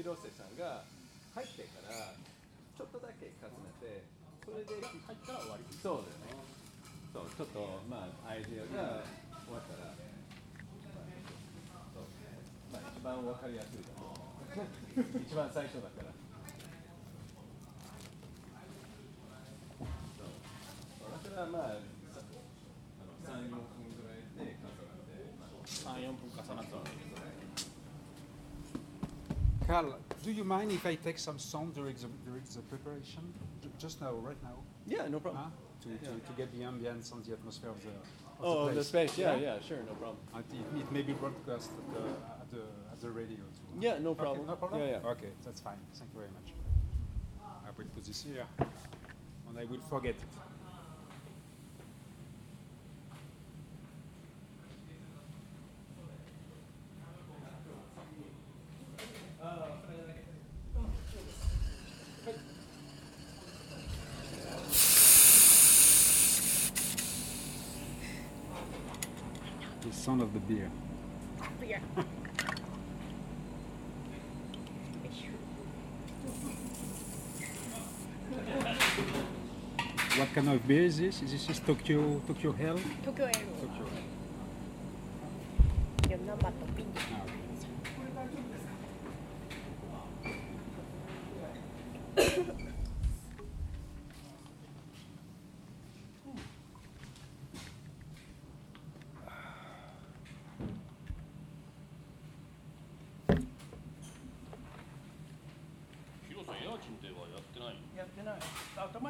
[0.00, 0.80] 広瀬さんが
[1.36, 4.00] 入ってからちょっとだけ重ねて
[4.40, 6.40] それで入ったら終わりそうだよね
[7.12, 9.04] そうちょっとまあアイディアが
[9.44, 9.92] 終わったら
[11.92, 12.08] そう
[12.72, 16.16] まあ一番わかりやすいと思う一番最初だから
[19.76, 19.92] そう
[21.20, 21.84] それはまああ
[23.36, 25.60] の34分ぐらいで重なって、まあ
[26.00, 26.99] 34分重なったら
[29.70, 29.94] Carl,
[30.24, 33.22] do you mind if I take some sound during the, during the preparation?
[33.78, 34.56] Just now, right now?
[34.84, 35.44] Yeah, no problem.
[35.44, 35.50] Huh?
[35.82, 38.84] To, to, to get the ambience and the atmosphere of the, of Oh, the, the
[38.84, 39.16] space.
[39.16, 40.18] Yeah, yeah, sure, no problem.
[40.34, 42.00] And it, it may be broadcast at the,
[42.42, 43.78] at the, at the radio too.
[43.78, 44.46] Yeah, no Okay, problem.
[44.48, 44.80] no problem?
[44.80, 45.08] Yeah, yeah.
[45.10, 45.78] Okay, that's fine.
[45.94, 46.52] Thank you very much.
[47.64, 48.46] I will put this here.
[48.58, 50.40] And I will forget it.
[69.82, 70.68] The sound of the beer.
[71.60, 71.80] Beer.
[80.16, 81.22] what kind of beer is this?
[81.22, 82.78] Is this is Tokyo Tokyo Hell?
[83.04, 83.34] Tokyo Hell.
[83.60, 84.10] Tokyo Hell.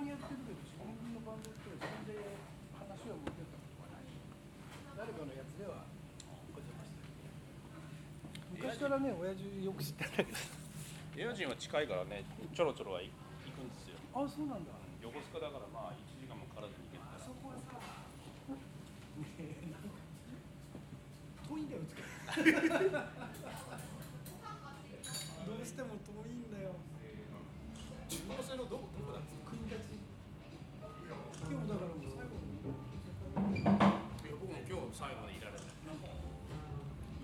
[0.00, 2.32] まにやってるけど自分のバンドってそれで
[2.72, 4.08] 話を持ってったことはない
[4.96, 5.84] 誰かのやつでは
[6.24, 7.20] お邪魔して
[8.56, 10.32] る昔からね親父よく知ってたけど。
[11.20, 12.24] エアチンは近いからね
[12.56, 14.00] ちょろちょろは行くんですよ。
[14.16, 14.72] あそうなんだ。
[15.04, 17.28] 横須賀だからまあ1時間もかからずに行けるから。
[17.28, 20.00] そこはさねえなんか
[21.44, 21.92] 遠いんだようち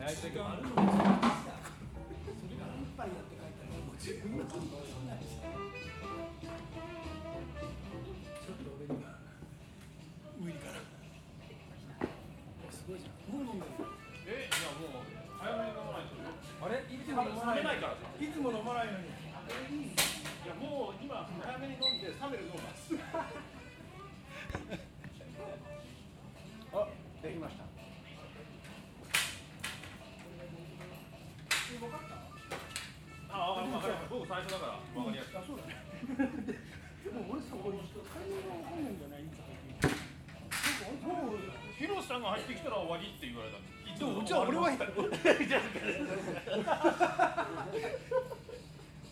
[0.06, 1.18] ないそれがあるのにそれが
[2.78, 4.46] 一杯やって帰ったらもう自分の
[42.30, 44.64] 入ってきたら終わりって言われたんですでもじゃあ俺は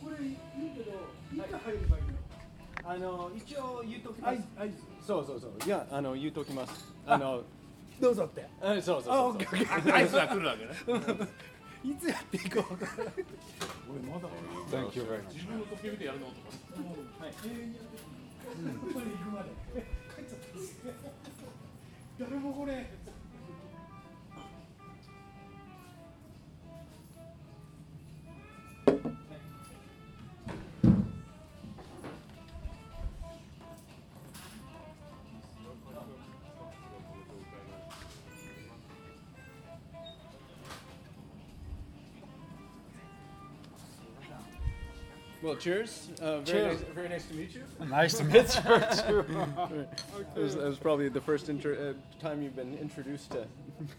[0.02, 0.34] これいい
[0.74, 0.90] けど
[1.32, 2.14] いつ入ればいいの？
[2.86, 4.72] あの一応言っとき合図合図
[5.06, 5.52] そうそうそう。
[5.64, 6.92] いやあの言っときます。
[7.06, 7.42] あの
[8.00, 8.46] どうぞって。
[8.60, 9.94] あそうそうそうあオッケーオッケー。
[9.94, 10.72] アイスが来るわけね。
[11.84, 13.10] いつやっていいかわからな。
[13.10, 13.14] い
[13.88, 14.28] 俺まだ。
[14.70, 15.32] Thank you very much.
[15.34, 16.38] 自分の時計見てやるのとか。
[17.44, 19.48] 永遠にやってるここまで行くまで。
[20.14, 22.24] 帰っちゃった。
[22.24, 22.90] 誰もこれ
[45.44, 46.08] Well, cheers.
[46.22, 46.80] Uh, very, Cheers.
[46.80, 47.62] Nice, very nice to meet you.
[47.86, 49.22] Nice to meet you
[49.68, 49.86] too.
[50.34, 53.46] It was, that was probably the first inter- uh, time you've been introduced to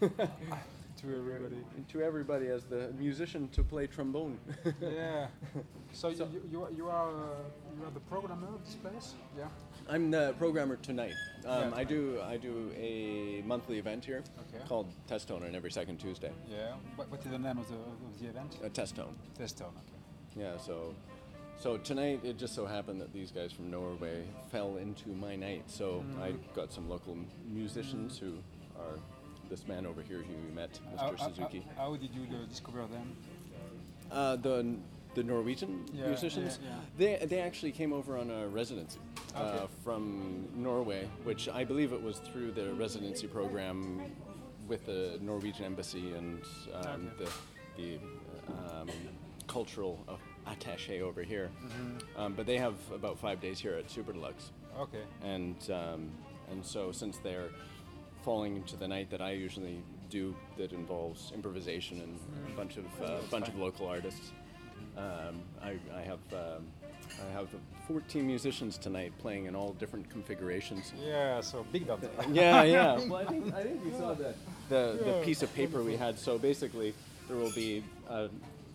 [0.00, 1.56] to everybody.
[1.92, 4.36] to everybody as the musician to play trombone.
[4.80, 5.28] Yeah.
[5.92, 9.14] So, So- you, you, are- you are uh, you are the programmer of this place?
[9.38, 9.44] Yeah.
[9.88, 11.14] I'm the programmer tonight.
[11.46, 11.76] Um, Yeah.
[11.76, 14.64] I do I do a monthly event here Okay.
[14.66, 16.32] called Test Tone on every second Tuesday.
[16.50, 16.74] Yeah.
[16.96, 18.56] What, what is the name of the, of the event?
[18.64, 19.14] Uh, Test Tone.
[19.38, 19.74] Testone.
[19.84, 20.42] Okay.
[20.44, 20.94] Yeah, so
[21.58, 25.64] so tonight it just so happened that these guys from Norway fell into my night.
[25.66, 27.16] So I got some local
[27.48, 28.34] musicians who
[28.78, 28.98] are
[29.48, 30.98] this man over here who you met, Mr.
[30.98, 31.64] how- Suzuki.
[31.76, 33.16] how- how did you uh, discover them?
[34.10, 34.76] Uh, the
[35.14, 37.18] the Norwegian Yeah, musicians, yeah, yeah.
[37.20, 38.98] they they actually came over on a residency
[39.34, 44.02] uh, from Norway, which I believe it was through the residency program
[44.68, 46.42] with the Norwegian embassy and
[46.74, 47.24] um, Okay.
[47.24, 47.30] the
[47.82, 47.98] the
[48.80, 48.90] um,
[49.46, 50.16] cultural uh,
[50.48, 51.50] attaché over here.
[51.64, 52.20] Mm-hmm.
[52.20, 55.02] Um, but they have about five days here at Super Deluxe, Okay.
[55.22, 56.10] and um,
[56.50, 57.50] and so since they're
[58.24, 62.18] falling into the night that I usually do, that involves improvisation and
[62.52, 64.32] a bunch of uh, bunch of local artists,
[64.96, 66.20] um, I, I have.
[66.32, 66.66] Um,
[67.28, 67.48] I have
[67.86, 70.92] 14 musicians tonight playing in all different configurations.
[71.02, 71.40] Yeah.
[71.40, 72.00] So big band.
[72.32, 72.98] Yeah, yeah.
[73.08, 74.34] Well, I think I think you saw the
[74.68, 76.18] the, the piece of paper we had.
[76.18, 76.94] So basically,
[77.28, 77.84] there will be.
[78.10, 78.28] Uh,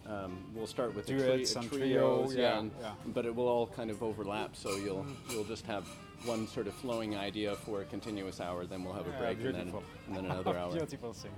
[0.08, 2.94] um, we'll start with the Duets tri- and trios, trio, yeah, and- yeah.
[3.08, 4.56] but it will all kind of overlap.
[4.56, 5.86] So you'll you'll just have
[6.26, 8.66] one sort of flowing idea for a continuous hour.
[8.66, 9.74] Then we'll have a Yeah, break, and then
[10.08, 10.72] and then another hour.
[10.72, 11.32] Beautiful thing.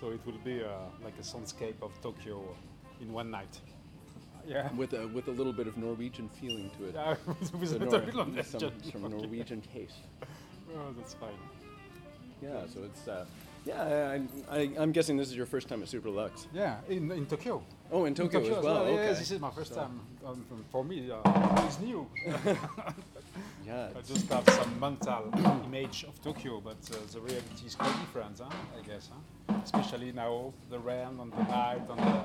[0.00, 0.68] So it will be uh,
[1.02, 2.42] like a soundscape of Tokyo
[3.00, 3.60] in one night.
[4.46, 4.72] Yeah.
[4.74, 6.94] With a with a little bit of Norwegian feeling to it.
[6.94, 8.92] Yeah, with So a Nor- little bit of some, Norwegian.
[8.92, 9.94] some Norwegian taste.
[10.74, 11.38] Oh, that's fine.
[12.42, 13.24] Yeah, so it's uh,
[13.68, 14.18] yeah.
[14.50, 16.46] I, I, I'm guessing this is your first time at Super Lux.
[16.54, 17.62] Yeah, in, in Tokyo.
[17.90, 18.86] Oh, in Tokyo, as well.
[18.86, 19.08] Yeah, okay.
[19.14, 20.00] this is my first time.
[20.26, 22.06] Um, for me, uh, it's new.
[23.66, 25.32] yeah, I just have some mental
[25.66, 28.50] image of Tokyo, but uh, the reality is quite different, huh?
[28.78, 29.08] I guess.
[29.10, 29.54] Huh?
[29.64, 32.24] Especially now, the rain and the night, and the,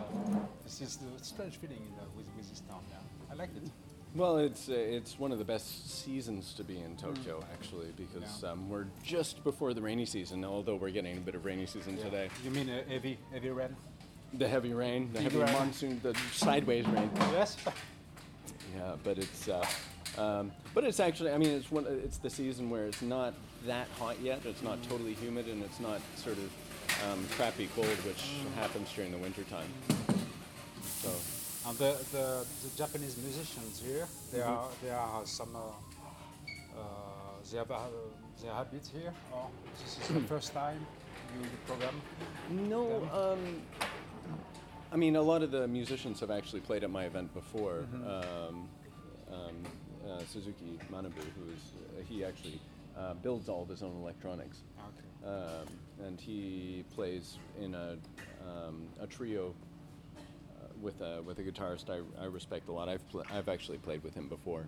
[0.63, 2.81] this is the strange feeling in the, with, with this town.
[2.91, 3.69] Yeah, I like it.
[4.15, 8.43] Well, it's uh, it's one of the best seasons to be in Tokyo, actually, because
[8.43, 8.51] Yeah.
[8.51, 10.45] um, we're just before the rainy season.
[10.45, 12.03] Although we're getting a bit of rainy season Yeah.
[12.03, 13.75] today, You mean uh, heavy, heavy rain?
[14.33, 15.53] the heavy rain, the Big heavy rain.
[15.53, 17.09] monsoon, the sideways rain.
[17.31, 17.57] Yes.
[18.75, 19.63] Yeah, but it's uh,
[20.17, 23.35] um, but it's actually, I mean, it's one, it's the season where it's not
[23.67, 24.43] that hot yet.
[24.45, 26.51] It's not totally humid, and it's not sort of
[27.11, 28.23] um, crappy cold, which
[28.55, 29.67] happens during the winter time.
[30.83, 31.09] So.
[31.65, 34.49] And the, the, the Japanese musicians here, they Mm-hmm.
[34.51, 35.59] are they are some uh,
[36.77, 36.81] uh,
[37.49, 37.79] they have uh,
[38.41, 39.13] they habit here.
[39.31, 39.49] Or
[39.81, 40.85] this is the first time
[41.41, 42.01] you program.
[42.69, 43.61] No, um,
[44.91, 47.85] I mean, a lot of the musicians have actually played at my event before.
[48.05, 48.67] Um,
[49.31, 49.63] um,
[50.05, 52.59] uh, Suzuki Manabu, who is, uh, he actually
[52.97, 54.57] uh, builds all of his own electronics.
[54.77, 55.31] Okay.
[55.33, 57.95] Um, and he plays in a,
[58.45, 59.55] um, a trio
[60.83, 62.89] with a, with a guitarist I, I respect a lot.
[62.89, 64.65] I've, pl- I've actually played with him before.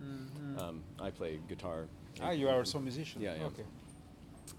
[0.57, 1.85] Um, I play guitar.
[2.21, 3.21] Ah, you are also a musician.
[3.21, 3.45] Yeah, yeah.
[3.45, 3.63] Okay.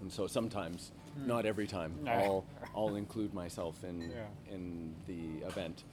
[0.01, 0.91] And so sometimes,
[1.25, 2.11] not every time, No.
[2.11, 2.45] I'll,
[2.75, 4.53] I'll include myself in, Yeah.
[4.53, 5.83] in the event.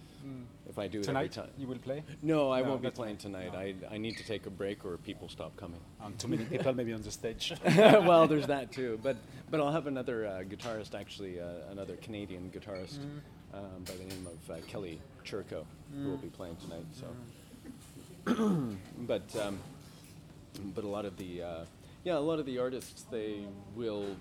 [0.67, 1.51] If I do it Tonight every time.
[1.59, 2.03] you will play.
[2.23, 3.53] No, I No, won't be playing tonight.
[3.55, 5.81] I, I need to take a break or people stop coming.
[6.03, 7.53] And too many people maybe on the stage.
[7.77, 8.99] well, there's that too.
[9.03, 9.17] But
[9.51, 13.01] but I'll have another uh, guitarist, actually, uh, another Canadian guitarist
[13.55, 15.65] um, by the name of uh, Kelly Churko,
[16.03, 16.87] who will be playing tonight.
[16.93, 17.07] So,
[18.99, 19.59] but um,
[20.75, 21.65] but a lot of the uh,
[22.05, 23.41] yeah, a lot of the artists they
[23.75, 24.17] will.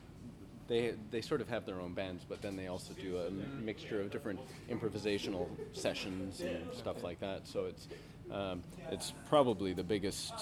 [0.65, 3.65] They, they sort of have their own bands, but then they also do a m-
[3.65, 4.39] mixture of different
[4.69, 7.45] improvisational sessions and stuff like that.
[7.49, 7.89] So it's
[8.31, 10.33] um, it's probably the biggest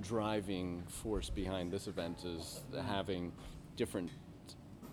[0.00, 3.30] driving force behind this event is having
[3.76, 4.08] different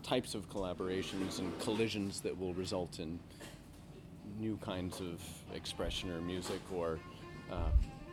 [0.04, 3.20] types of collaborations and collisions that will result in
[4.40, 5.22] new kinds of
[5.54, 7.00] expression or music or
[7.52, 7.56] uh,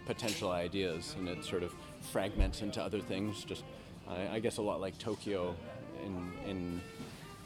[0.06, 1.72] potential ideas, and it sort of
[2.12, 3.44] fragments into other things.
[3.44, 3.64] Just,
[4.08, 5.54] I, I guess, a lot like Tokyo,
[6.04, 6.80] in in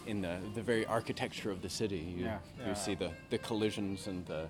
[0.06, 1.98] in the, the very architecture of the city.
[2.16, 2.75] You, Yeah, you yeah.
[2.75, 4.46] see the, the collisions and the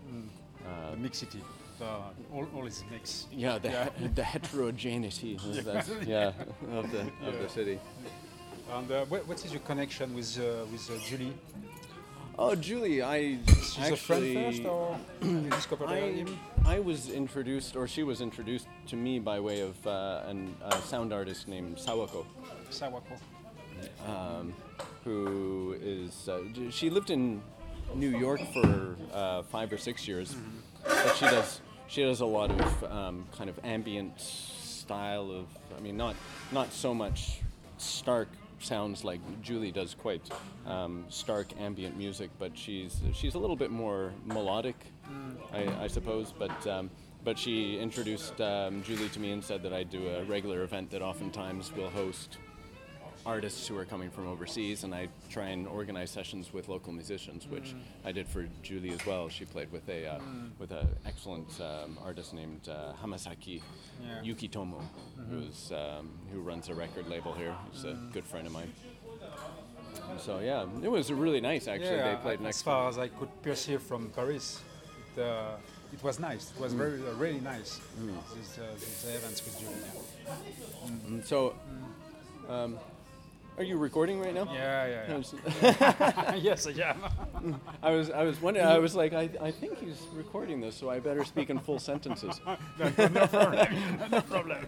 [0.90, 1.40] the mixity.
[1.78, 1.86] The,
[2.34, 3.26] all, all is mix.
[3.32, 3.88] yeah the, Yeah.
[3.98, 6.32] he- the heterogeneity of the, yeah
[6.72, 7.78] of the of the city.
[8.72, 11.34] And uh, what, what is your connection with uh, with uh, Julie?
[12.38, 16.38] Oh, Julie, I She's actually a friend first, or you discovered her I, him?
[16.64, 20.80] I was introduced, or she was introduced to me by way of uh, an, a
[20.82, 22.24] sound artist named Sawako,
[22.70, 23.18] Sawako.
[24.06, 24.54] um,
[25.04, 26.28] who is.
[26.28, 27.42] Uh, she lived in
[27.94, 30.36] New York for uh, five or six years,
[30.84, 35.46] but she does she does a lot of um, kind of ambient style of.
[35.76, 36.14] I mean, not
[36.52, 37.40] not so much
[37.76, 38.28] stark
[38.60, 40.30] sounds like Julie does quite
[40.66, 44.76] um, stark ambient music, but she's she's a little bit more melodic,
[45.52, 46.32] I, I suppose.
[46.36, 46.90] But um,
[47.24, 50.90] but she introduced um, Julie to me and said that I do a regular event
[50.90, 52.38] that oftentimes will host
[53.26, 57.46] artists who are coming from overseas, and I try and organize sessions with local musicians,
[57.46, 57.74] which
[58.04, 59.28] I did for Julie as well.
[59.28, 60.20] She played with a uh,
[60.58, 63.60] with an excellent um, artist named uh, Hamasaki
[64.02, 64.32] Yeah.
[64.32, 64.80] Yukitomo,
[65.30, 67.54] who's um, who runs a record label here.
[67.72, 68.72] He's a good friend of mine.
[70.18, 71.96] So yeah, it was really nice actually.
[71.96, 72.62] yeah, they played as next.
[72.62, 74.60] far as I could perceive from Paris,
[75.16, 75.56] it, uh,
[75.92, 76.52] it was nice.
[76.56, 77.80] It was very, uh, really nice.
[78.36, 79.74] These, uh, these events with Julie.
[81.06, 81.54] And so,
[82.48, 82.78] um,
[83.60, 84.48] Are you recording right now?
[84.50, 85.20] Yeah, yeah,
[85.60, 86.34] yeah.
[86.48, 87.60] yes, I am.
[87.82, 88.64] I was, I was wondering.
[88.64, 91.78] I was like, I, I think he's recording this, so I better speak in full
[91.78, 92.40] sentences.
[92.78, 92.90] no
[93.26, 93.68] problem.
[94.10, 94.58] no problem.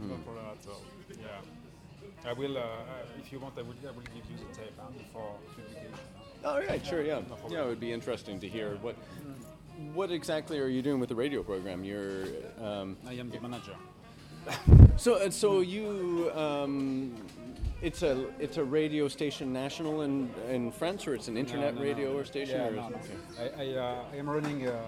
[0.00, 0.82] No problem at all.
[1.08, 2.28] Yeah.
[2.28, 4.74] I will, uh, uh, if you want, I will, I will give you the tape
[4.76, 5.92] huh, for publication.
[6.44, 7.62] All right, sure, yeah, yeah.
[7.62, 8.96] It would be interesting to hear what,
[9.94, 11.84] what exactly are you doing with the radio program?
[11.84, 12.24] You're,
[12.60, 13.76] um, I am the manager.
[14.96, 17.14] So, uh, so you, um,
[17.82, 21.80] it's a, it's a radio station national in, in France, or it's an internet No,
[21.80, 22.18] no, radio no.
[22.18, 22.58] or station?
[22.60, 22.96] Yeah, or no, no.
[22.96, 23.52] okay.
[23.56, 24.80] I, I, uh, I am running a,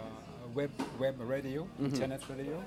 [0.55, 1.85] web web radio, Mm-hmm.
[1.95, 2.61] internet radio,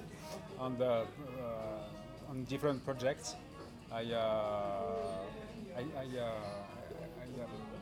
[0.58, 3.36] on the uh, on different projects.
[3.92, 4.18] I uh,
[5.76, 6.24] I, I, uh,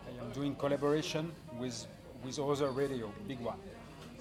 [0.10, 1.86] I am doing collaboration with
[2.26, 3.60] with other radio, big one.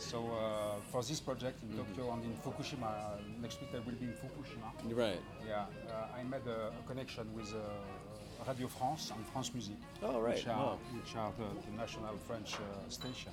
[0.00, 1.94] So uh, for this project in Mm-hmm.
[1.94, 4.68] Tokyo and in Fukushima, uh, next week I will be in Fukushima.
[4.96, 5.20] Right.
[5.46, 10.20] Yeah, uh, I made a, a connection with uh, Radio France and France Musique, Oh,
[10.20, 10.34] right.
[10.34, 10.78] which are, Wow.
[10.96, 13.32] which are the, the national French uh, station.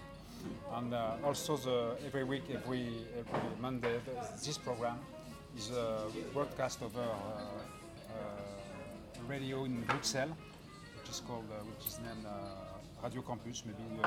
[0.75, 2.85] And uh, also, the, every week, every,
[3.17, 4.13] every Monday, the,
[4.45, 4.99] this program
[5.57, 5.71] is
[6.33, 7.05] broadcast over uh,
[8.13, 10.35] uh, radio in Bruxelles,
[10.99, 13.63] which is called, uh, which is named uh, Radio Campus.
[13.65, 14.01] Maybe you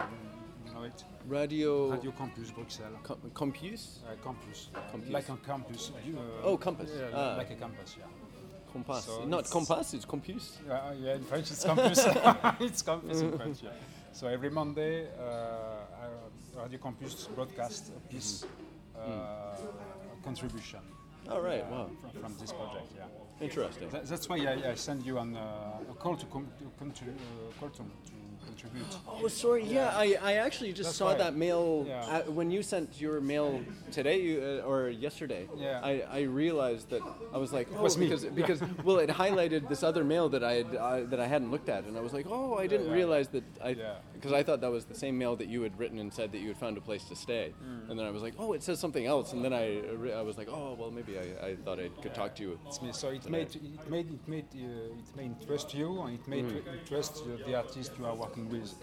[0.73, 1.05] know it.
[1.27, 2.97] Radio, Radio Campus Bruxelles.
[3.03, 4.01] Com- Compus?
[4.07, 5.11] Uh, campus, Campus.
[5.11, 5.93] like a campus.
[6.07, 6.91] you, uh, Oh, campus.
[6.95, 7.37] yeah, Ah.
[7.37, 8.07] like a campus, yeah.
[8.73, 9.05] Compass.
[9.05, 10.59] So Not it's- compass, it's compus.
[10.69, 11.99] Uh, yeah, in French it's campus.
[12.61, 13.71] it's campus in French, yeah.
[14.13, 18.45] So every Monday, uh, Radio Campus broadcast a piece,
[18.99, 19.57] uh,
[20.25, 20.81] contribution
[21.31, 21.89] All right, wow.
[22.01, 23.05] from, from this project, yeah.
[23.41, 23.89] Interesting.
[23.89, 27.59] Tha- that's why I, I send you an, uh, a call to, com- to, uh,
[27.59, 27.85] call to, to
[28.61, 28.97] contribute.
[29.09, 29.65] Oh, sorry.
[29.65, 31.19] Yeah, I, I actually just That's saw right.
[31.19, 32.01] that mail Yeah.
[32.01, 33.61] uh, when you sent your mail
[33.93, 35.49] today you, uh, or yesterday.
[35.57, 35.81] Yeah.
[35.83, 37.03] I, I realized that
[37.33, 38.07] I was like, oh, was me.
[38.07, 41.51] because because well, it highlighted this other mail that I had uh, that I hadn't
[41.51, 42.93] looked at, and I was like, oh, I didn't yeah.
[43.01, 43.95] realize that I Yeah.
[44.15, 46.39] because I thought that was the same mail that you had written and said that
[46.39, 47.91] you had found a place to stay, Mm.
[47.91, 50.23] and then I was like, oh, it says something else, and then I uh, I
[50.23, 52.59] was like, oh, well, maybe I, I thought I could talk to you.
[52.67, 52.91] It's me.
[52.93, 53.31] So it Today.
[53.39, 56.41] made it made it made uh, it may interest you and it may
[56.79, 58.75] interest uh, the artist you are working with.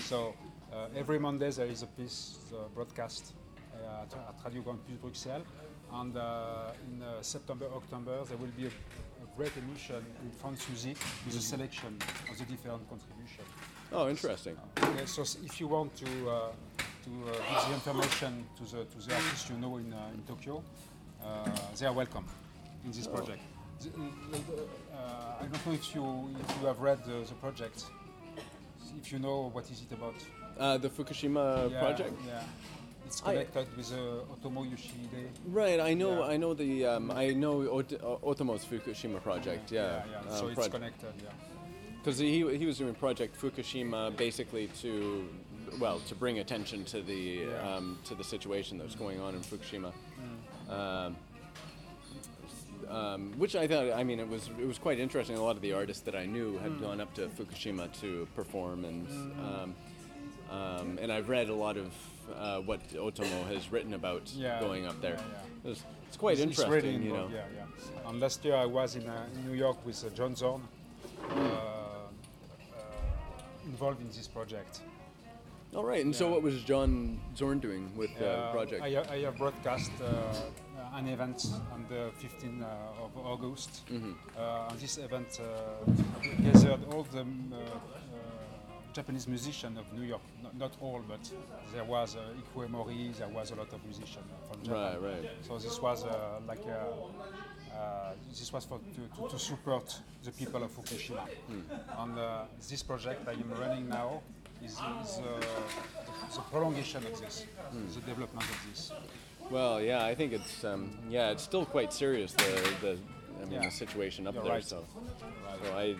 [0.00, 0.34] So
[0.72, 3.32] uh, every Monday there is a piece uh, broadcast
[3.74, 5.44] uh, at, Radio Campus Bruxelles,
[5.92, 10.66] and uh, in uh, September October there will be a, a great emission in France
[10.68, 11.96] Music with a selection
[12.30, 13.48] of the different contributions.
[13.92, 14.56] Oh, interesting.
[14.82, 16.48] Okay, so if you want to uh,
[17.04, 20.22] to uh, give the information to the to the artists you know in, uh, in
[20.22, 20.62] Tokyo,
[21.24, 21.44] uh,
[21.78, 22.24] they are welcome
[22.84, 23.42] in this project.
[23.80, 24.62] The- the-
[24.96, 27.84] uh, I don't know if you if you have read the, the project,
[29.00, 30.14] if you know what is it about.
[30.58, 32.14] Uh, the Fukushima Yeah, project.
[32.26, 32.42] Yeah,
[33.06, 35.28] it's I- connected with uh, Otomo Yoshihide.
[35.46, 36.32] Right, I know, Yeah.
[36.32, 39.70] I know the, um, I know Ot- uh, Otomo's Fukushima project.
[39.70, 40.02] Yeah, yeah.
[40.28, 40.34] yeah.
[40.36, 41.12] so um, it's connected.
[41.22, 41.30] Yeah.
[42.02, 45.28] Because he, he was doing Project Fukushima basically to,
[45.80, 49.40] well, to bring attention to the um, to the situation that was going on in
[49.40, 49.92] Fukushima.
[50.70, 51.16] Um,
[52.90, 55.36] um, which I thought, I mean, it was it was quite interesting.
[55.36, 58.84] A lot of the artists that I knew had gone up to Fukushima to perform,
[58.84, 59.06] and
[59.40, 59.74] um,
[60.50, 61.92] um, and I've read a lot of
[62.36, 65.14] uh, what Otomo has written about Yeah, going up there.
[65.14, 65.22] yeah,
[65.64, 65.70] yeah.
[65.72, 67.28] It's, it's quite It's- it's interesting, really you know.
[67.32, 68.08] Yeah, yeah.
[68.10, 70.62] And last year I was in, uh, in New York with uh, John Zorn,
[71.30, 72.06] uh, uh,
[73.64, 74.80] involved in this project.
[75.74, 78.82] All right, and so what was John Zorn doing with the project?
[78.82, 80.34] I, I have broadcast uh,
[80.96, 83.82] an event on the 15th uh, of August.
[83.90, 84.12] Mm-hmm.
[84.36, 85.92] Uh, and this event uh,
[86.42, 87.76] gathered all the uh, uh,
[88.94, 90.22] Japanese musicians of New York.
[90.42, 91.20] Not, not all, but
[91.74, 95.02] there was uh, Ikue Mori, there was a lot of musicians from Japan.
[95.02, 95.30] Right, right.
[95.46, 100.30] So this was uh, like a, uh, this was for to, to, to support the
[100.32, 101.28] people of Fukushima.
[101.46, 101.60] Hmm.
[101.98, 104.22] And uh, this project I am running now
[104.64, 105.40] is, is uh,
[106.34, 107.86] the prolongation of this, Hmm.
[107.94, 108.92] the development of this.
[109.50, 112.98] Well, yeah, I think it's um, yeah, it's still quite serious the the
[113.40, 113.64] I mean Yeah.
[113.66, 114.52] the situation up You're there.
[114.52, 114.64] right.
[114.64, 114.84] So,
[115.62, 115.94] so I,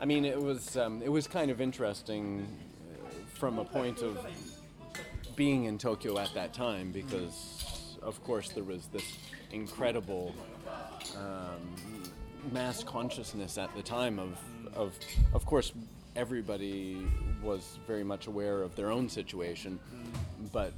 [0.00, 2.46] I mean, it was um, it was kind of interesting
[2.92, 4.18] uh, from a point of
[5.34, 9.16] being in Tokyo at that time because, of course, there was this
[9.50, 10.34] incredible
[11.16, 12.12] um,
[12.52, 14.36] mass consciousness at the time of
[14.74, 14.94] of
[15.32, 15.72] of course
[16.16, 17.06] everybody
[17.42, 19.78] was very much aware of their own situation,
[20.52, 20.74] but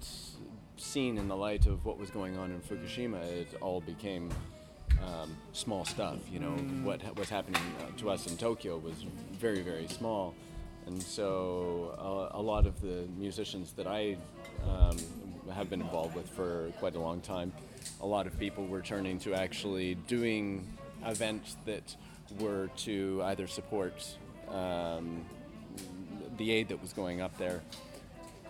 [0.85, 4.31] seen in the light of what was going on in Fukushima, it all became
[5.03, 6.19] um, small stuff.
[6.31, 8.95] You know, what was happening uh, to us in Tokyo was
[9.33, 10.35] very, very small.
[10.87, 14.19] And so uh, a lot of the musicians that I
[14.69, 14.99] um,
[15.53, 17.53] have been involved with for quite a long time,
[18.03, 20.67] a lot of people were turning to actually doing
[21.07, 21.97] events that
[22.39, 24.17] were to either support
[24.51, 25.25] um,
[26.37, 27.63] the aid that was going up there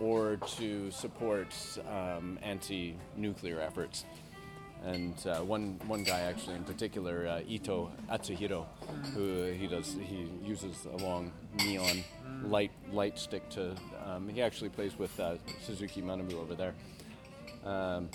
[0.00, 1.54] or to support
[1.90, 4.04] um, anti-nuclear efforts.
[4.84, 8.66] And uh, one one guy actually in particular, uh, Ito Atsuhiro,
[9.14, 11.32] who he does he uses a long
[11.64, 12.04] neon
[12.44, 13.74] light light stick to.
[14.04, 16.74] Um, he actually plays with uh, Suzuki Manabu over there.
[17.64, 18.10] Um,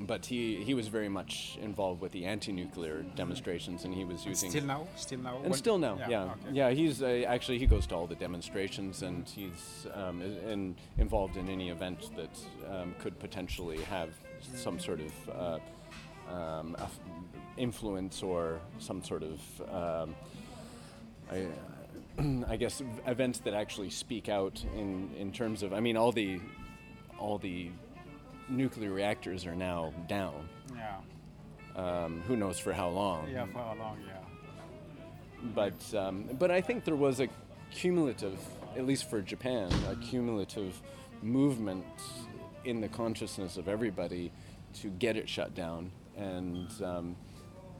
[0.00, 4.50] but he, he was very much involved with the anti-nuclear demonstrations, and he was using
[4.50, 5.36] Still now, still now.
[5.36, 6.32] and When- still now, yeah, okay.
[6.52, 6.70] yeah.
[6.70, 11.48] He's uh, actually he goes to all the demonstrations, and he's um, in, involved in
[11.48, 12.38] any event that
[12.70, 14.10] um, could potentially have
[14.54, 15.60] some sort of
[16.30, 16.76] uh, um,
[17.56, 20.14] influence or some sort of, um,
[21.30, 21.46] I,
[22.48, 25.72] I guess, events that actually speak out in, in terms of.
[25.72, 26.40] I mean, all the
[27.18, 27.70] all the
[28.48, 30.48] nuclear reactors are now down.
[30.74, 30.96] Yeah,
[31.76, 33.28] Um, who knows for how long?
[33.30, 33.98] yeah, for how long?
[34.06, 34.18] Yeah.
[35.54, 37.28] but um, but I think there was a
[37.70, 38.38] cumulative,
[38.76, 40.80] at least for Japan, a cumulative
[41.22, 41.84] movement
[42.64, 44.32] in the consciousness of everybody
[44.74, 47.16] to get it shut down, and um,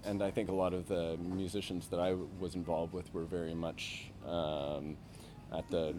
[0.04, 3.54] and I think a lot of the musicians that I was involved with were very
[3.54, 4.10] much.
[4.26, 4.96] Um,
[5.56, 5.94] at the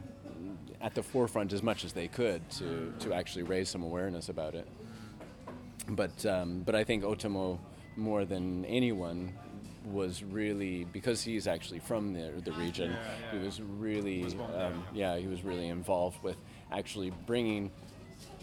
[0.81, 4.53] at the forefront as much as they could to, to actually raise some awareness about
[4.53, 4.67] it
[5.89, 7.59] but um, but I think Otomo
[7.95, 9.33] more than anyone
[9.85, 12.91] was really because he's actually from the the region.
[12.91, 13.39] Yeah, yeah.
[13.39, 16.37] He was really Was born there, um, yeah he was really involved with
[16.71, 17.71] actually bringing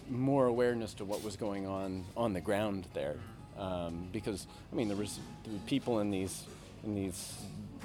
[0.09, 3.17] more awareness to what was going on on the ground there.
[3.59, 5.19] Um, because I mean there was,
[5.67, 6.45] people in these
[6.85, 7.35] in these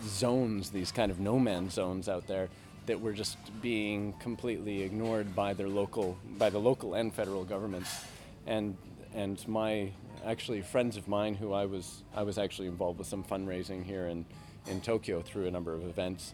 [0.04, 2.50] zones, these kind of no man's zones out there
[2.88, 8.06] that were just being completely ignored by their local by the local and federal governments.
[8.48, 8.76] And
[9.14, 9.92] and my
[10.26, 14.08] actually friends of mine who I was I was actually involved with some fundraising here
[14.08, 14.26] in
[14.68, 16.34] in Tokyo through a number of events.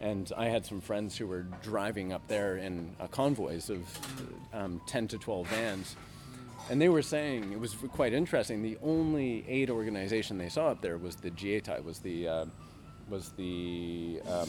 [0.00, 3.86] And I had some friends who were driving up there in uh, convoys of
[4.52, 5.96] um, 10 to 12 vans.
[6.70, 10.80] And they were saying it was quite interesting the only aid organization they saw up
[10.80, 12.46] there was the Jietai was the uh,
[13.12, 14.48] was the um,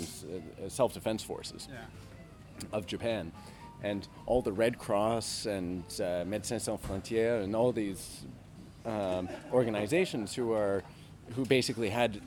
[0.65, 1.77] uh, self-defense forces Yeah.
[2.71, 3.31] of Japan,
[3.83, 8.25] and all the Red Cross and uh, Médecins Sans Frontières and all these
[8.85, 10.81] um, organizations who are
[11.35, 12.21] who basically had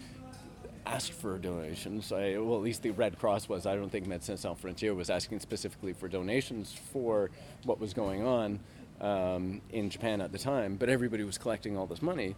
[0.87, 2.13] asked for donations.
[2.13, 3.67] I, well, at least the Red Cross was.
[3.67, 7.31] I don't think Médecins Sans Frontières was asking specifically for donations for
[7.65, 8.61] what was going on
[9.01, 12.35] um, in Japan at the time, but everybody was collecting all this money.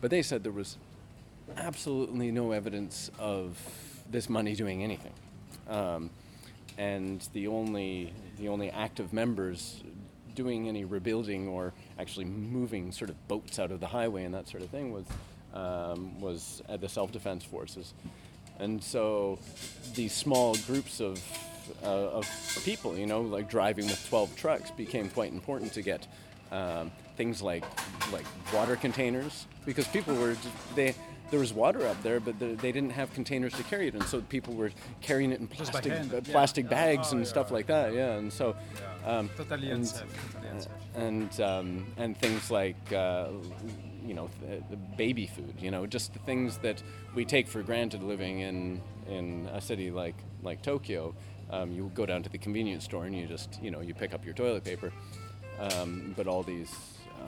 [0.00, 0.76] But they said there was
[1.56, 3.58] absolutely no evidence of
[4.10, 5.12] this money doing anything.
[5.68, 6.10] Um,
[6.76, 9.82] and the only the only active members
[10.34, 14.48] doing any rebuilding or actually moving sort of boats out of the highway and that
[14.48, 15.04] sort of thing was
[15.52, 17.94] um, was uh, the self defense forces,
[18.58, 19.38] and so
[19.94, 21.20] these small groups of
[21.82, 26.06] uh, of people, you know, like driving with twelve trucks, became quite important to get
[26.52, 27.64] um, things like
[28.12, 30.36] like water containers because people were
[30.74, 30.94] they.
[31.30, 34.02] There was water up there, but the, they didn't have containers to carry it, and
[34.04, 34.70] so people were
[35.02, 36.70] carrying it in plastic uh, plastic Yeah.
[36.70, 37.92] bags Oh, and yeah, stuff like that.
[37.92, 38.56] Yeah, and so
[39.04, 40.32] um, Totally and, unsafe.
[40.32, 40.72] Totally unsafe.
[40.94, 43.28] and um, and things like uh,
[44.06, 46.82] you know th- the baby food, you know, just the things that
[47.14, 51.14] we take for granted living in in a city like like Tokyo.
[51.50, 54.14] Um, you go down to the convenience store and you just you know you pick
[54.14, 54.92] up your toilet paper,
[55.60, 56.74] um, but all these.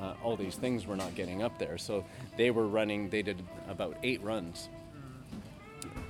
[0.00, 2.04] Uh, all these things were not getting up there, so
[2.36, 3.10] they were running.
[3.10, 4.68] They did about eight runs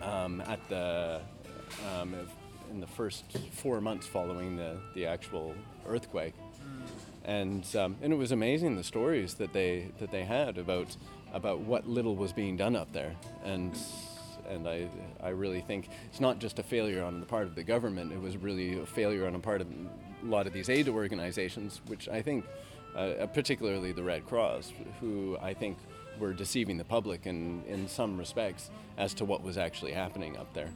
[0.03, 1.21] um, at the
[1.93, 2.15] um,
[2.71, 5.55] in the first four months following the, the actual
[5.87, 6.35] earthquake,
[7.25, 10.97] and um, and it was amazing the stories that they that they had about
[11.33, 13.15] about what little was being done up there,
[13.45, 13.77] and
[14.49, 14.89] and I
[15.23, 18.21] I really think it's not just a failure on the part of the government; it
[18.21, 19.67] was really a failure on the part of
[20.23, 22.45] a lot of these aid organizations, which I think,
[22.97, 25.79] uh, particularly the Red Cross, who I think
[26.19, 30.53] were deceiving the public in, in some respects as to what was actually happening up
[30.53, 30.71] there.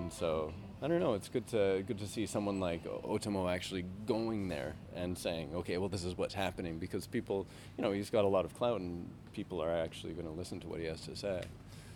[0.00, 0.52] And so
[0.82, 1.14] I don't know.
[1.14, 5.78] It's good to good to see someone like Otomo actually going there and saying, okay,
[5.78, 8.80] well, this is what's happening because people, you know, he's got a lot of clout
[8.80, 11.42] and people are actually going to listen to what he has to say.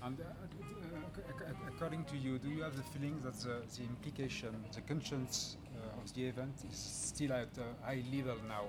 [0.03, 3.63] And uh, uh, ac- ac- according to you, do you have the feeling that the,
[3.77, 8.67] the implication, the conscience uh, of the event is still at a high level now?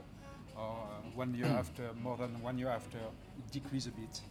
[0.57, 4.21] Or uh, one year after, more than one year after, it decreased a bit?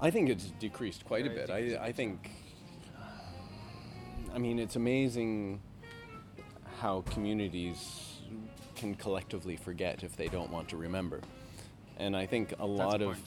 [0.00, 1.78] I think it's decreased quite a Yeah, it bit.
[1.78, 1.86] I.
[1.86, 2.30] I think.
[4.34, 5.60] I mean, it's amazing
[6.80, 8.20] how communities
[8.76, 11.20] can collectively forget if they don't want to remember,
[11.98, 13.24] and I think a lot the of, point,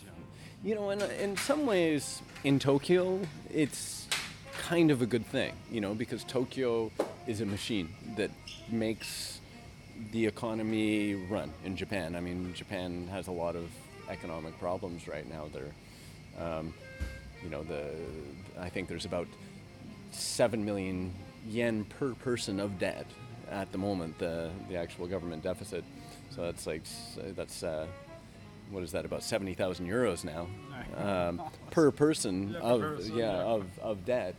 [0.63, 3.19] You know, in, in some ways, in Tokyo,
[3.53, 4.07] it's
[4.61, 6.91] kind of a good thing, you know, because Tokyo
[7.27, 8.31] is a machine that
[8.69, 9.40] makes
[10.11, 12.15] the economy run in Japan.
[12.15, 13.69] I mean, Japan has a lot of
[14.09, 15.45] economic problems right now.
[15.53, 16.73] They're, um,
[17.43, 17.91] you know, the
[18.59, 19.27] I think there's about
[20.11, 21.13] seven million
[21.47, 23.05] yen per person of debt
[23.49, 24.17] at the moment.
[24.19, 25.83] The the actual government deficit.
[26.29, 26.83] So that's like
[27.35, 27.87] that's uh,
[28.69, 30.47] what is that about seventy thousand euros now
[30.97, 33.43] um, per person Yeah, of person, yeah, yeah.
[33.43, 34.35] of of debt.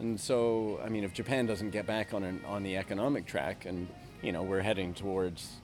[0.00, 3.66] And so, I mean, if Japan doesn't get back on an, on the economic track,
[3.66, 3.86] and
[4.22, 5.56] you know, we're heading towards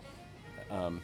[0.71, 1.01] um,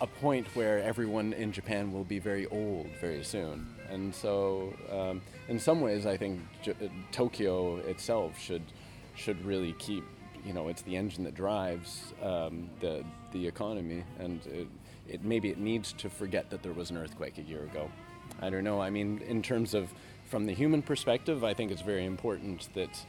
[0.00, 3.74] a, point where everyone in Japan will be very old very soon.
[3.90, 8.62] And so, um, in some ways, I think J- uh, Tokyo itself should
[9.14, 10.04] should really keep,
[10.44, 14.68] you know, it's the engine that drives um, the the economy, and it,
[15.08, 17.90] it maybe it needs to forget that there was an earthquake a year ago.
[18.40, 18.80] I don't know.
[18.80, 19.92] I mean, in terms of
[20.26, 23.04] from the human perspective, I think it's very important that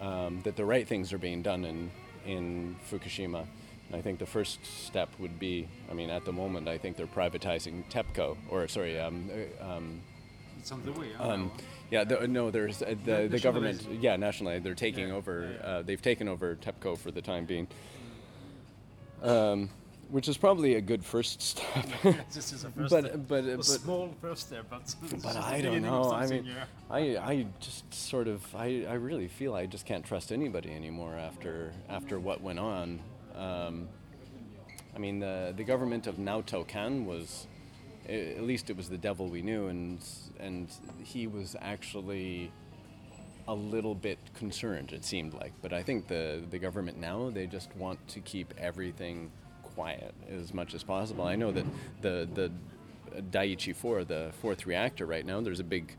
[0.00, 1.90] um, that the right things are being done in
[2.26, 3.46] in Fukushima.
[3.88, 6.96] And I think the first step would be, I mean, at the moment, I think
[6.96, 9.28] they're privatizing TEPCO, or sorry, um,
[9.60, 10.00] uh, um,
[10.58, 11.08] It's on the way.
[11.18, 11.50] um,
[11.90, 15.50] yeah, the, no, there's uh, the, the government, yeah, nationally, they're taking Yeah, over, yeah,
[15.50, 15.76] yeah.
[15.78, 17.68] Uh, they've taken over TEPCO for the time being,
[19.22, 19.68] um,
[20.12, 21.86] which is probably a good first step.
[22.34, 23.20] this is a first but, step.
[23.26, 26.12] but, a but, small first step, but, but I don't know.
[26.12, 26.64] I mean, yeah.
[26.90, 31.16] I, I just sort of I, I really feel I just can't trust anybody anymore
[31.16, 33.00] after after what went on.
[33.34, 33.88] Um,
[34.94, 37.46] I mean, the the government of Naoto Kan was,
[38.06, 40.04] at least it was the devil we knew, and
[40.38, 40.68] and
[41.02, 42.52] he was actually
[43.48, 44.92] a little bit concerned.
[44.92, 48.52] It seemed like, but I think the the government now they just want to keep
[48.58, 49.30] everything
[49.74, 51.24] quiet as much as possible.
[51.24, 51.66] I know that
[52.00, 52.50] the the
[53.30, 55.94] Daiichi 4, the fourth reactor right now, there's a big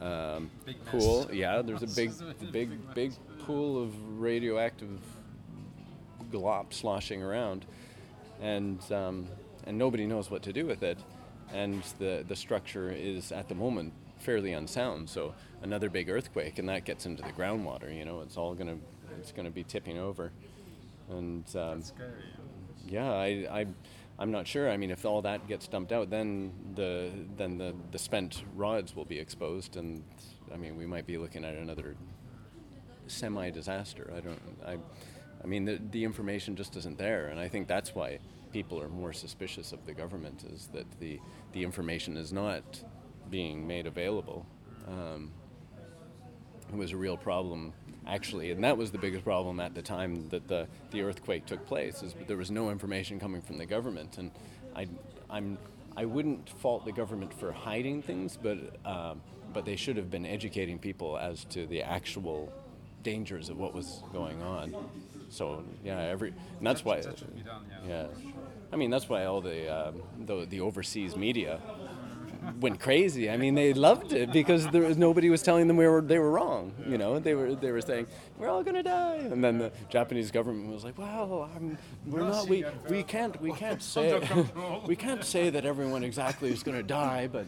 [0.00, 1.28] um, Big pool.
[1.32, 3.12] Yeah, there's a big, This is a big, big
[3.46, 4.98] pool of radioactive
[6.30, 7.66] glop sloshing around,
[8.40, 9.26] and um,
[9.66, 10.98] and nobody knows what to do with it.
[11.52, 15.08] And the the structure is at the moment fairly unsound.
[15.08, 17.94] So another big earthquake, and that gets into the groundwater.
[17.96, 18.76] You know, it's all gonna
[19.18, 20.32] it's gonna be tipping over,
[21.08, 22.10] and um, That's scary.
[22.32, 22.36] yeah,
[23.10, 23.66] I, I,
[24.18, 24.70] I'm not sure.
[24.70, 28.96] I mean, if all that gets dumped out, then the then the, the spent rods
[28.96, 30.02] will be exposed, and
[30.52, 31.96] I mean, we might be looking at another
[33.06, 34.12] semi-disaster.
[34.16, 34.40] I don't.
[34.66, 34.78] I,
[35.42, 38.18] I mean, the the information just isn't there, and I think that's why
[38.52, 41.20] people are more suspicious of the government is that the
[41.52, 42.82] the information is not
[43.30, 44.46] being made available.
[44.88, 45.32] Um,
[46.72, 47.72] it was a real problem
[48.06, 51.66] actually and that was the biggest problem at the time that the, the earthquake took
[51.66, 54.18] place is there was no information coming from the government.
[54.18, 54.30] And
[54.74, 54.86] I,
[55.28, 55.58] I'm,
[55.96, 59.20] I wouldn't fault the government for hiding things but, um,
[59.52, 62.52] but they should have been educating people as to the actual
[63.02, 64.74] dangers of what was going on.
[65.28, 68.06] So yeah every and that's why That should be done, yeah.
[68.22, 68.30] yeah.
[68.72, 71.60] I mean that's why all the, um, the, the overseas media
[72.60, 73.28] went crazy.
[73.30, 76.18] I mean, they loved it because there was nobody was telling them we were they
[76.18, 76.72] were wrong.
[76.88, 78.06] You know, they were they were saying
[78.38, 82.48] we're all gonna die, and then the Japanese government was like, "Well, I'm, we're not.
[82.48, 84.20] We we can't we can't say
[84.86, 87.46] we can't say that everyone exactly is gonna die, but."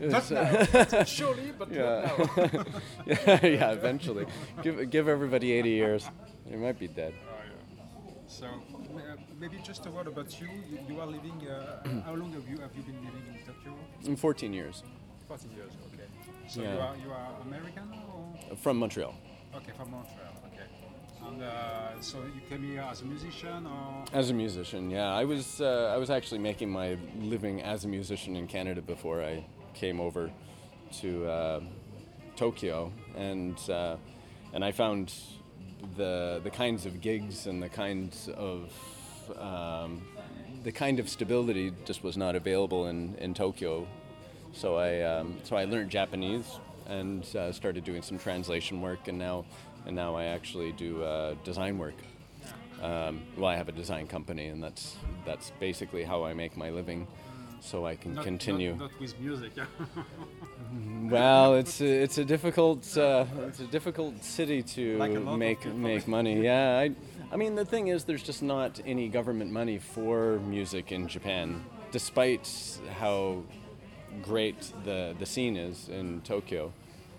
[0.00, 1.04] Not it's- now.
[1.04, 2.10] Surely, but Yeah.
[2.18, 2.64] not now.
[3.06, 4.26] yeah, yeah, eventually.
[4.60, 6.10] Give give everybody 80 years.
[6.50, 7.14] They might be dead.
[7.16, 8.12] Oh, yeah.
[8.26, 9.13] So uh,
[9.44, 10.48] maybe just a word about you.
[10.70, 11.38] You, you are living.
[11.46, 13.72] Uh, how long have you have you been living in Tokyo?
[14.04, 14.82] In 14 years,
[15.28, 15.72] 14 years.
[15.92, 16.08] Okay.
[16.48, 16.74] So Yeah.
[16.74, 17.88] you are you are American
[18.50, 19.14] or from Montreal.
[19.58, 20.34] okay from Montreal?
[20.48, 20.68] Okay.
[21.26, 25.24] And uh, so you came here as a musician or As a musician, yeah, I
[25.24, 26.96] was uh, I was actually making my
[27.34, 30.30] living as a musician in Canada before I came over
[31.00, 31.60] to uh,
[32.36, 33.96] Tokyo, and uh,
[34.54, 35.12] and I found
[35.96, 38.58] the the kinds of gigs and the kinds of
[39.38, 40.02] um,
[40.62, 43.86] the kind of stability just was not available in, in Tokyo.
[44.52, 49.18] So I um, so I learned Japanese and uh, started doing some translation work, and
[49.18, 49.44] now
[49.86, 51.96] and now I actually do uh, design work.
[52.82, 56.70] Um, well, I have a design company, and that's that's basically how I make my
[56.70, 57.06] living.
[57.60, 58.72] So I can not, continue.
[58.72, 59.52] Not, not with music.
[61.04, 65.64] Well, it's a, it's a difficult uh, it's a difficult city to Like a make
[65.66, 66.42] make money.
[66.42, 66.90] Yeah, I,
[67.32, 71.64] I mean the thing is, there's just not any government money for music in Japan,
[71.90, 72.48] despite
[72.98, 73.42] how
[74.22, 76.72] great the the scene is in Tokyo.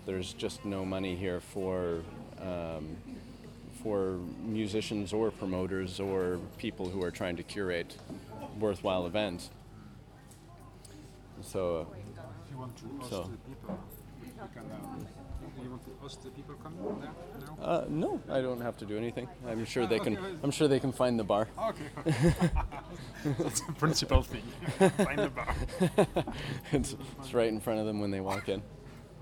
[0.06, 2.02] There's just no money here for.
[2.40, 2.96] Um,
[3.82, 7.96] for musicians or promoters or people who are trying to curate
[8.58, 9.50] worthwhile events.
[11.42, 11.96] So, uh,
[12.44, 13.78] If you want to host So- the people,
[15.62, 15.66] you.
[15.66, 17.64] Uh, want to host the people coming there now?
[17.64, 19.28] uh, no, I don't have to do anything.
[19.48, 20.16] I'm sure they can.
[20.42, 21.48] I'm sure they can find the bar.
[21.58, 21.88] Okay.
[23.38, 24.42] That's the principal thing.
[25.04, 25.54] Find the bar.
[26.72, 28.62] it's, it's right in front of them when they walk in.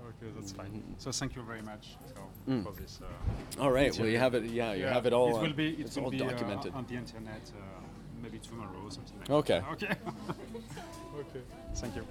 [0.07, 0.83] Okay, that's fine.
[0.97, 2.63] So thank you very much so, Mm.
[2.63, 2.99] for this.
[3.01, 3.97] Uh, All right.
[3.97, 4.43] Well, you have it.
[4.45, 5.29] Yeah, you yeah, have it all.
[5.37, 5.69] It will uh, be.
[5.69, 6.73] It it's will all be uh, documented.
[6.75, 7.41] on the internet.
[7.49, 7.61] Uh,
[8.21, 9.59] maybe tomorrow or something like Okay.
[9.59, 9.71] that.
[9.71, 9.95] Okay.
[11.19, 11.41] okay.
[11.75, 12.05] Thank you.